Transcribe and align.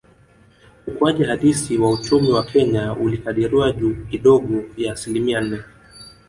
Ukuaji 0.87 1.23
halisi 1.23 1.77
wa 1.77 1.91
uchumi 1.91 2.31
wa 2.31 2.43
Kenya 2.45 2.93
ulikadiriwa 2.93 3.71
juu 3.71 3.95
kidogo 3.95 4.63
ya 4.77 4.93
asilimia 4.93 5.41
nne 5.41 5.59